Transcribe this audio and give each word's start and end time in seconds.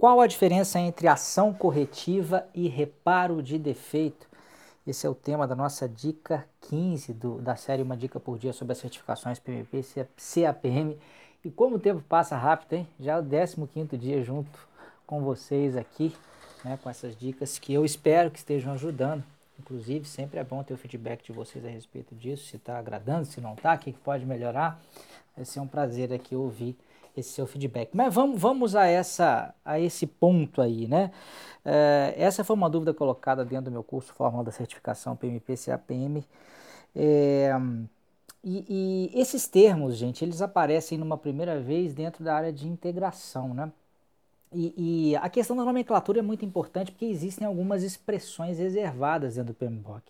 Qual 0.00 0.18
a 0.18 0.26
diferença 0.26 0.80
entre 0.80 1.06
ação 1.06 1.52
corretiva 1.52 2.48
e 2.54 2.68
reparo 2.68 3.42
de 3.42 3.58
defeito? 3.58 4.26
Esse 4.86 5.06
é 5.06 5.10
o 5.10 5.14
tema 5.14 5.46
da 5.46 5.54
nossa 5.54 5.86
dica 5.86 6.48
15 6.70 7.12
do, 7.12 7.34
da 7.42 7.54
série 7.54 7.82
Uma 7.82 7.94
Dica 7.98 8.18
por 8.18 8.38
Dia 8.38 8.54
sobre 8.54 8.72
as 8.72 8.78
certificações 8.78 9.38
PMP 9.38 9.84
CAPM. 10.16 10.96
E 11.44 11.50
como 11.50 11.76
o 11.76 11.78
tempo 11.78 12.02
passa 12.08 12.34
rápido, 12.34 12.72
hein? 12.72 12.88
Já 12.98 13.16
é 13.16 13.20
o 13.20 13.66
15 13.66 13.98
dia 13.98 14.24
junto 14.24 14.58
com 15.06 15.20
vocês 15.20 15.76
aqui, 15.76 16.16
né, 16.64 16.78
com 16.82 16.88
essas 16.88 17.14
dicas 17.14 17.58
que 17.58 17.74
eu 17.74 17.84
espero 17.84 18.30
que 18.30 18.38
estejam 18.38 18.72
ajudando. 18.72 19.22
Inclusive, 19.58 20.06
sempre 20.06 20.40
é 20.40 20.44
bom 20.44 20.62
ter 20.62 20.72
o 20.72 20.78
feedback 20.78 21.22
de 21.22 21.32
vocês 21.32 21.62
a 21.62 21.68
respeito 21.68 22.14
disso, 22.14 22.46
se 22.46 22.56
está 22.56 22.78
agradando, 22.78 23.26
se 23.26 23.38
não 23.38 23.52
está, 23.52 23.74
o 23.74 23.78
que 23.78 23.92
pode 23.92 24.24
melhorar. 24.24 24.80
Vai 25.36 25.44
ser 25.44 25.60
um 25.60 25.66
prazer 25.66 26.10
aqui 26.10 26.34
ouvir 26.34 26.74
esse 27.16 27.30
seu 27.30 27.46
feedback. 27.46 27.90
Mas 27.94 28.12
vamos, 28.14 28.40
vamos 28.40 28.76
a, 28.76 28.86
essa, 28.86 29.54
a 29.64 29.78
esse 29.78 30.06
ponto 30.06 30.60
aí, 30.62 30.86
né? 30.86 31.10
É, 31.64 32.14
essa 32.16 32.42
foi 32.44 32.56
uma 32.56 32.70
dúvida 32.70 32.94
colocada 32.94 33.44
dentro 33.44 33.66
do 33.66 33.70
meu 33.70 33.82
curso 33.84 34.14
Fórmula 34.14 34.44
da 34.44 34.50
Certificação 34.50 35.16
PMP-CAPM. 35.16 36.24
É, 36.94 37.52
e, 38.42 39.10
e, 39.14 39.20
esses 39.20 39.46
termos, 39.46 39.96
gente, 39.96 40.24
eles 40.24 40.40
aparecem 40.40 40.96
numa 40.98 41.18
primeira 41.18 41.60
vez 41.60 41.92
dentro 41.92 42.24
da 42.24 42.34
área 42.34 42.52
de 42.52 42.66
integração, 42.66 43.52
né? 43.52 43.70
E, 44.52 45.12
e, 45.12 45.16
a 45.16 45.28
questão 45.28 45.56
da 45.56 45.64
nomenclatura 45.64 46.18
é 46.18 46.22
muito 46.22 46.44
importante 46.44 46.90
porque 46.90 47.04
existem 47.04 47.46
algumas 47.46 47.82
expressões 47.84 48.58
reservadas 48.58 49.36
dentro 49.36 49.52
do 49.52 49.56
PMBOK. 49.56 50.02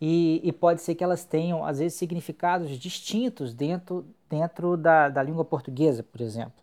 E, 0.00 0.40
e, 0.44 0.52
pode 0.52 0.82
ser 0.82 0.94
que 0.94 1.02
elas 1.02 1.24
tenham, 1.24 1.64
às 1.64 1.78
vezes, 1.78 1.98
significados 1.98 2.70
distintos 2.78 3.54
dentro, 3.54 4.06
dentro 4.28 4.76
da, 4.76 5.08
da 5.08 5.22
língua 5.22 5.44
portuguesa, 5.44 6.02
por 6.02 6.20
exemplo. 6.20 6.62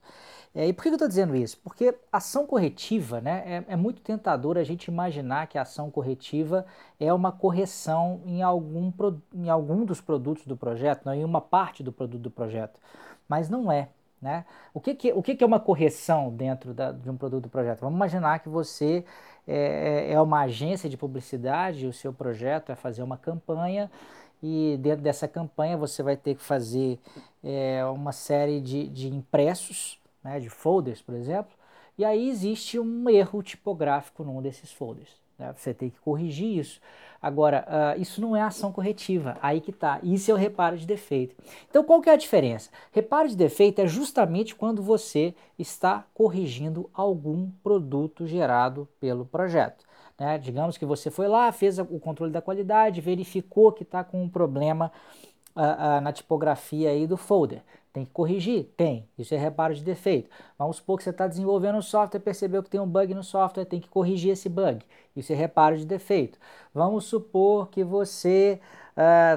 É, 0.55 0.67
e 0.67 0.73
por 0.73 0.83
que 0.83 0.89
eu 0.89 0.93
estou 0.93 1.07
dizendo 1.07 1.35
isso? 1.35 1.57
Porque 1.63 1.97
ação 2.11 2.45
corretiva, 2.45 3.19
né, 3.19 3.43
é, 3.67 3.73
é, 3.73 3.75
muito 3.75 4.01
tentador 4.01 4.55
a 4.55 4.63
gente 4.63 4.85
imaginar 4.85 5.47
que 5.47 5.57
a 5.57 5.63
ação 5.63 5.89
corretiva 5.89 6.63
é 6.99 7.11
uma 7.11 7.31
correção 7.31 8.21
em 8.25 8.43
algum, 8.43 8.93
em 9.33 9.49
algum 9.49 9.83
dos 9.83 9.99
produtos 9.99 10.45
do 10.45 10.55
projeto, 10.55 11.05
não, 11.05 11.13
em 11.13 11.23
uma 11.25 11.41
parte 11.41 11.81
do 11.81 11.91
produto 11.91 12.21
do 12.21 12.29
projeto. 12.31 12.79
Mas 13.27 13.49
não 13.49 13.71
é. 13.71 13.89
Né? 14.23 14.45
O, 14.73 14.79
que, 14.79 14.95
que, 14.95 15.11
o 15.11 15.21
que, 15.21 15.35
que 15.35 15.43
é 15.43 15.47
uma 15.47 15.59
correção 15.59 16.33
dentro 16.33 16.73
da, 16.73 16.93
de 16.93 17.09
um 17.09 17.17
produto 17.17 17.43
do 17.43 17.49
projeto? 17.49 17.81
Vamos 17.81 17.97
imaginar 17.97 18.39
que 18.39 18.47
você 18.47 19.03
é, 19.45 20.07
é, 20.07 20.13
é 20.13 20.21
uma 20.21 20.43
agência 20.43 20.89
de 20.89 20.95
publicidade, 20.95 21.85
o 21.85 21.91
seu 21.91 22.13
projeto 22.13 22.71
é 22.71 22.75
fazer 22.75 23.03
uma 23.03 23.17
campanha 23.17 23.91
e 24.41 24.77
dentro 24.79 25.03
dessa 25.03 25.27
campanha 25.27 25.75
você 25.75 26.01
vai 26.01 26.15
ter 26.15 26.35
que 26.35 26.41
fazer 26.41 27.01
é, 27.43 27.83
uma 27.83 28.13
série 28.13 28.61
de, 28.61 28.87
de 28.87 29.09
impressos, 29.09 29.99
né, 30.23 30.39
de 30.39 30.49
folders, 30.49 31.01
por 31.01 31.15
exemplo, 31.15 31.51
e 31.97 32.05
aí 32.05 32.29
existe 32.29 32.79
um 32.79 33.09
erro 33.09 33.43
tipográfico 33.43 34.23
num 34.23 34.41
desses 34.41 34.71
folders. 34.71 35.21
Né? 35.37 35.53
Você 35.55 35.73
tem 35.73 35.89
que 35.89 35.99
corrigir 35.99 36.57
isso. 36.57 36.79
Agora, 37.21 37.65
uh, 37.67 38.01
isso 38.01 38.19
não 38.19 38.35
é 38.35 38.41
ação 38.41 38.71
corretiva, 38.71 39.37
aí 39.41 39.61
que 39.61 39.71
está. 39.71 39.97
Isso 40.03 40.29
é 40.29 40.33
o 40.33 40.37
reparo 40.37 40.77
de 40.77 40.85
defeito. 40.85 41.35
Então, 41.69 41.81
qual 41.83 42.01
que 42.01 42.09
é 42.09 42.13
a 42.13 42.17
diferença? 42.17 42.69
Reparo 42.91 43.29
de 43.29 43.37
defeito 43.37 43.79
é 43.79 43.87
justamente 43.87 44.53
quando 44.53 44.83
você 44.83 45.33
está 45.57 46.05
corrigindo 46.13 46.89
algum 46.93 47.49
produto 47.63 48.27
gerado 48.27 48.89
pelo 48.99 49.25
projeto. 49.25 49.85
Né? 50.19 50.37
Digamos 50.37 50.77
que 50.77 50.85
você 50.85 51.09
foi 51.09 51.27
lá, 51.29 51.51
fez 51.51 51.79
o 51.79 51.99
controle 51.99 52.31
da 52.31 52.41
qualidade, 52.41 52.99
verificou 52.99 53.71
que 53.71 53.83
está 53.83 54.03
com 54.03 54.21
um 54.21 54.29
problema 54.29 54.91
uh, 55.55 55.61
uh, 55.61 56.01
na 56.01 56.11
tipografia 56.11 56.89
aí 56.89 57.07
do 57.07 57.15
folder. 57.15 57.61
Tem 57.93 58.03
que 58.03 58.11
corrigir? 58.11 58.73
Tem. 58.75 59.07
Isso 59.19 59.35
é 59.35 59.37
reparo 59.37 59.75
de 59.75 59.83
defeito. 59.83 60.27
Vamos 60.57 60.77
supor 60.77 60.97
que 60.97 61.03
você 61.03 61.11
está 61.11 61.27
desenvolvendo 61.27 61.77
um 61.77 61.81
software, 61.81 62.19
percebeu 62.19 62.63
que 62.63 62.69
tem 62.69 62.81
um 62.81 62.87
bug 62.87 63.13
no 63.13 63.23
software, 63.23 63.65
tem 63.65 63.79
que 63.79 63.87
corrigir 63.87 64.31
esse 64.31 64.49
bug. 64.49 64.83
Isso 65.15 65.31
é 65.31 65.35
reparo 65.35 65.77
de 65.77 65.85
defeito. 65.85 66.39
Vamos 66.73 67.05
supor 67.05 67.69
que 67.69 67.83
você 67.83 68.59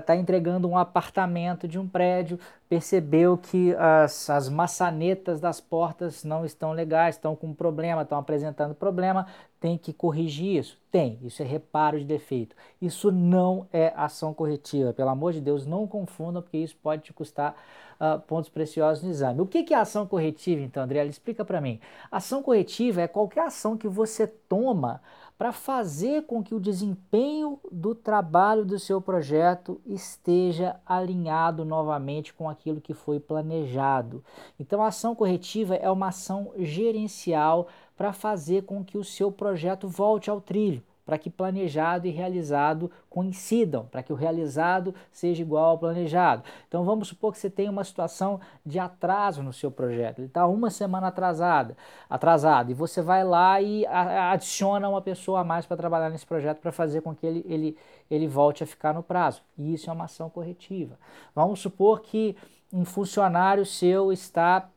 está 0.00 0.14
uh, 0.14 0.16
entregando 0.16 0.68
um 0.68 0.76
apartamento 0.76 1.68
de 1.68 1.78
um 1.78 1.86
prédio, 1.86 2.38
percebeu 2.66 3.36
que 3.36 3.74
as, 3.74 4.28
as 4.30 4.48
maçanetas 4.48 5.38
das 5.38 5.60
portas 5.60 6.24
não 6.24 6.44
estão 6.44 6.72
legais, 6.72 7.16
estão 7.16 7.36
com 7.36 7.52
problema, 7.52 8.02
estão 8.02 8.18
apresentando 8.18 8.74
problema, 8.74 9.26
tem 9.60 9.76
que 9.76 9.92
corrigir 9.92 10.58
isso? 10.58 10.78
Tem, 10.90 11.18
isso 11.22 11.42
é 11.42 11.44
reparo 11.44 11.98
de 11.98 12.04
defeito. 12.04 12.56
Isso 12.80 13.12
não 13.12 13.66
é 13.72 13.92
ação 13.96 14.32
corretiva. 14.32 14.92
Pelo 14.92 15.10
amor 15.10 15.32
de 15.32 15.40
Deus, 15.40 15.66
não 15.66 15.86
confundam, 15.86 16.40
porque 16.42 16.58
isso 16.58 16.76
pode 16.82 17.02
te 17.02 17.12
custar 17.12 17.54
uh, 18.00 18.20
pontos 18.20 18.48
preciosos 18.48 19.02
no 19.02 19.10
exame. 19.10 19.40
O 19.40 19.46
que, 19.46 19.62
que 19.62 19.74
é 19.74 19.78
ação 19.78 20.06
corretiva, 20.06 20.60
então, 20.60 20.82
André? 20.82 21.04
Explica 21.06 21.44
para 21.44 21.60
mim. 21.60 21.80
Ação 22.10 22.42
corretiva 22.42 23.00
é 23.00 23.08
qualquer 23.08 23.44
ação 23.44 23.76
que 23.76 23.88
você 23.88 24.26
toma 24.26 25.00
para 25.38 25.52
fazer 25.52 26.22
com 26.22 26.42
que 26.42 26.54
o 26.54 26.60
desempenho 26.60 27.60
do 27.70 27.94
trabalho 27.94 28.64
do 28.64 28.78
seu 28.78 29.00
projeto 29.00 29.80
esteja 29.84 30.80
alinhado 30.86 31.64
novamente 31.64 32.32
com 32.32 32.48
aquilo 32.48 32.80
que 32.80 32.94
foi 32.94 33.20
planejado. 33.20 34.24
Então, 34.58 34.82
a 34.82 34.88
ação 34.88 35.14
corretiva 35.14 35.74
é 35.74 35.90
uma 35.90 36.08
ação 36.08 36.52
gerencial 36.56 37.68
para 37.96 38.12
fazer 38.12 38.64
com 38.64 38.82
que 38.84 38.96
o 38.96 39.04
seu 39.04 39.30
projeto 39.30 39.88
volte 39.88 40.30
ao 40.30 40.40
trilho 40.40 40.82
para 41.06 41.16
que 41.16 41.30
planejado 41.30 42.08
e 42.08 42.10
realizado 42.10 42.90
coincidam, 43.08 43.86
para 43.86 44.02
que 44.02 44.12
o 44.12 44.16
realizado 44.16 44.92
seja 45.12 45.40
igual 45.40 45.70
ao 45.70 45.78
planejado. 45.78 46.42
Então 46.66 46.84
vamos 46.84 47.08
supor 47.08 47.32
que 47.32 47.38
você 47.38 47.48
tem 47.48 47.68
uma 47.68 47.84
situação 47.84 48.40
de 48.64 48.80
atraso 48.80 49.42
no 49.42 49.52
seu 49.52 49.70
projeto, 49.70 50.18
ele 50.18 50.26
está 50.26 50.46
uma 50.46 50.68
semana 50.68 51.06
atrasada, 51.06 51.76
atrasado, 52.10 52.72
e 52.72 52.74
você 52.74 53.00
vai 53.00 53.24
lá 53.24 53.62
e 53.62 53.86
adiciona 53.86 54.88
uma 54.88 55.00
pessoa 55.00 55.40
a 55.40 55.44
mais 55.44 55.64
para 55.64 55.76
trabalhar 55.76 56.10
nesse 56.10 56.26
projeto 56.26 56.58
para 56.58 56.72
fazer 56.72 57.00
com 57.02 57.14
que 57.14 57.24
ele, 57.24 57.44
ele, 57.46 57.76
ele 58.10 58.26
volte 58.26 58.64
a 58.64 58.66
ficar 58.66 58.92
no 58.92 59.02
prazo. 59.02 59.40
E 59.56 59.72
isso 59.72 59.88
é 59.88 59.92
uma 59.92 60.04
ação 60.04 60.28
corretiva. 60.28 60.98
Vamos 61.34 61.60
supor 61.60 62.00
que 62.00 62.36
um 62.72 62.84
funcionário 62.84 63.64
seu 63.64 64.12
está 64.12 64.68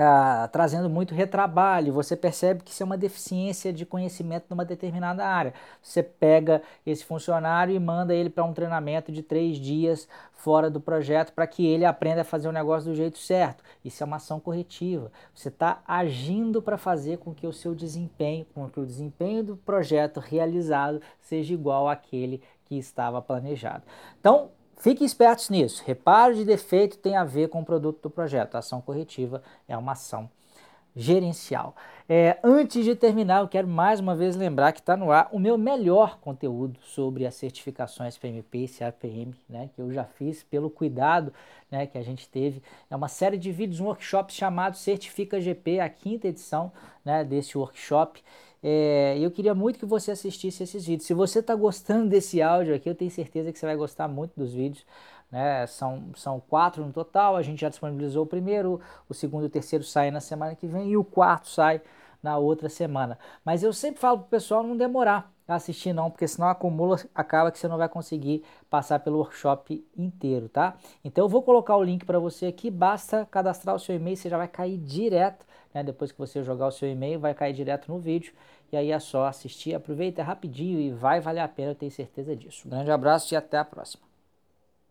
ah, 0.00 0.48
trazendo 0.52 0.88
muito 0.88 1.14
retrabalho, 1.14 1.92
você 1.92 2.16
percebe 2.16 2.62
que 2.62 2.70
isso 2.70 2.82
é 2.82 2.86
uma 2.86 2.96
deficiência 2.96 3.72
de 3.72 3.84
conhecimento 3.84 4.46
numa 4.48 4.64
determinada 4.64 5.26
área. 5.26 5.52
Você 5.82 6.02
pega 6.02 6.62
esse 6.86 7.04
funcionário 7.04 7.74
e 7.74 7.78
manda 7.78 8.14
ele 8.14 8.30
para 8.30 8.44
um 8.44 8.52
treinamento 8.52 9.10
de 9.10 9.22
três 9.22 9.58
dias 9.58 10.08
fora 10.32 10.70
do 10.70 10.80
projeto 10.80 11.32
para 11.32 11.46
que 11.46 11.66
ele 11.66 11.84
aprenda 11.84 12.20
a 12.20 12.24
fazer 12.24 12.48
o 12.48 12.52
negócio 12.52 12.90
do 12.90 12.94
jeito 12.94 13.18
certo. 13.18 13.64
Isso 13.84 14.02
é 14.02 14.06
uma 14.06 14.16
ação 14.16 14.38
corretiva. 14.38 15.10
Você 15.34 15.48
está 15.48 15.82
agindo 15.86 16.62
para 16.62 16.78
fazer 16.78 17.18
com 17.18 17.34
que 17.34 17.46
o 17.46 17.52
seu 17.52 17.74
desempenho, 17.74 18.46
com 18.54 18.68
que 18.68 18.78
o 18.78 18.86
desempenho 18.86 19.42
do 19.42 19.56
projeto 19.56 20.20
realizado 20.20 21.02
seja 21.20 21.52
igual 21.52 21.88
àquele 21.88 22.40
que 22.66 22.78
estava 22.78 23.20
planejado. 23.20 23.82
Então, 24.20 24.50
Fiquem 24.78 25.04
espertos 25.04 25.50
nisso. 25.50 25.82
Reparo 25.84 26.34
de 26.34 26.44
defeito 26.44 26.98
tem 26.98 27.16
a 27.16 27.24
ver 27.24 27.48
com 27.48 27.60
o 27.60 27.64
produto 27.64 28.00
do 28.02 28.10
projeto. 28.10 28.54
A 28.54 28.58
ação 28.58 28.80
corretiva 28.80 29.42
é 29.66 29.76
uma 29.76 29.92
ação 29.92 30.30
gerencial. 30.94 31.76
É, 32.08 32.38
antes 32.42 32.84
de 32.84 32.96
terminar, 32.96 33.40
eu 33.40 33.48
quero 33.48 33.68
mais 33.68 34.00
uma 34.00 34.16
vez 34.16 34.34
lembrar 34.34 34.72
que 34.72 34.80
está 34.80 34.96
no 34.96 35.12
ar 35.12 35.28
o 35.30 35.38
meu 35.38 35.58
melhor 35.58 36.18
conteúdo 36.18 36.80
sobre 36.82 37.26
as 37.26 37.34
certificações 37.34 38.18
PMP 38.18 38.64
e 38.64 38.68
CAPM, 38.68 39.34
né, 39.48 39.70
que 39.74 39.80
eu 39.80 39.92
já 39.92 40.04
fiz 40.04 40.42
pelo 40.42 40.70
cuidado 40.70 41.32
né, 41.70 41.86
que 41.86 41.98
a 41.98 42.02
gente 42.02 42.28
teve. 42.28 42.62
É 42.90 42.96
uma 42.96 43.08
série 43.08 43.36
de 43.36 43.52
vídeos, 43.52 43.78
um 43.78 43.86
workshop 43.86 44.32
chamado 44.32 44.76
Certifica 44.76 45.40
GP, 45.40 45.80
a 45.80 45.88
quinta 45.88 46.28
edição 46.28 46.72
né, 47.04 47.24
desse 47.24 47.56
workshop. 47.56 48.22
É, 48.62 49.16
eu 49.18 49.30
queria 49.30 49.54
muito 49.54 49.78
que 49.78 49.86
você 49.86 50.10
assistisse 50.10 50.62
esses 50.62 50.84
vídeos. 50.84 51.06
Se 51.06 51.14
você 51.14 51.38
está 51.38 51.54
gostando 51.54 52.08
desse 52.08 52.42
áudio 52.42 52.74
aqui, 52.74 52.88
eu 52.88 52.94
tenho 52.94 53.10
certeza 53.10 53.52
que 53.52 53.58
você 53.58 53.66
vai 53.66 53.76
gostar 53.76 54.08
muito 54.08 54.32
dos 54.36 54.52
vídeos. 54.52 54.84
Né? 55.30 55.66
São, 55.66 56.10
são 56.16 56.40
quatro 56.40 56.84
no 56.84 56.92
total, 56.92 57.36
a 57.36 57.42
gente 57.42 57.60
já 57.60 57.68
disponibilizou 57.68 58.24
o 58.24 58.26
primeiro, 58.26 58.80
o 59.08 59.14
segundo 59.14 59.44
e 59.44 59.46
o 59.46 59.50
terceiro 59.50 59.84
saem 59.84 60.10
na 60.10 60.20
semana 60.20 60.54
que 60.54 60.66
vem 60.66 60.90
e 60.90 60.96
o 60.96 61.04
quarto 61.04 61.48
sai 61.48 61.80
na 62.22 62.36
outra 62.38 62.68
semana. 62.68 63.18
Mas 63.44 63.62
eu 63.62 63.72
sempre 63.72 64.00
falo 64.00 64.18
para 64.18 64.26
o 64.26 64.30
pessoal 64.30 64.62
não 64.62 64.76
demorar 64.76 65.32
a 65.46 65.54
assistir 65.54 65.92
não, 65.92 66.10
porque 66.10 66.28
senão 66.28 66.48
acumula, 66.48 66.98
acaba 67.14 67.50
que 67.50 67.58
você 67.58 67.68
não 67.68 67.78
vai 67.78 67.88
conseguir 67.88 68.44
passar 68.68 69.00
pelo 69.00 69.18
workshop 69.18 69.86
inteiro, 69.96 70.48
tá? 70.48 70.76
Então 71.02 71.24
eu 71.24 71.28
vou 71.28 71.42
colocar 71.42 71.76
o 71.76 71.82
link 71.82 72.04
para 72.04 72.18
você 72.18 72.46
aqui, 72.46 72.70
basta 72.70 73.26
cadastrar 73.30 73.74
o 73.74 73.78
seu 73.78 73.94
e-mail, 73.94 74.16
você 74.16 74.28
já 74.28 74.36
vai 74.36 74.48
cair 74.48 74.76
direto 74.76 75.46
né? 75.72 75.82
Depois 75.82 76.12
que 76.12 76.18
você 76.18 76.42
jogar 76.42 76.66
o 76.66 76.72
seu 76.72 76.88
e-mail, 76.90 77.20
vai 77.20 77.34
cair 77.34 77.52
direto 77.52 77.90
no 77.90 77.98
vídeo. 77.98 78.32
E 78.72 78.76
aí 78.76 78.90
é 78.90 78.98
só 78.98 79.26
assistir, 79.26 79.74
aproveita 79.74 80.22
rapidinho 80.22 80.78
e 80.78 80.90
vai 80.90 81.20
valer 81.20 81.40
a 81.40 81.48
pena, 81.48 81.72
eu 81.72 81.74
tenho 81.74 81.90
certeza 81.90 82.34
disso. 82.36 82.66
Um 82.66 82.70
grande 82.70 82.90
abraço 82.90 83.32
e 83.32 83.36
até 83.36 83.58
a 83.58 83.64
próxima. 83.64 84.07